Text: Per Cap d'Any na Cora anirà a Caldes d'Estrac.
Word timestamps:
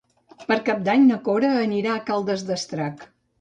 Per 0.51 0.55
Cap 0.69 0.79
d'Any 0.87 1.05
na 1.09 1.17
Cora 1.27 1.51
anirà 1.67 1.93
a 1.99 2.03
Caldes 2.09 2.47
d'Estrac. 2.49 3.07